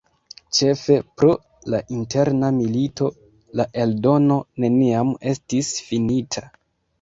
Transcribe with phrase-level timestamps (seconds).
[0.59, 1.33] Ĉefe pro
[1.73, 3.11] la Interna milito,
[3.61, 6.47] la eldono neniam estis finita.